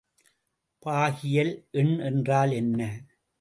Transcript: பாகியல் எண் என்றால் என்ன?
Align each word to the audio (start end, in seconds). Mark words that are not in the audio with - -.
பாகியல் 0.85 1.51
எண் 1.73 1.93
என்றால் 1.99 2.51
என்ன? 2.51 2.81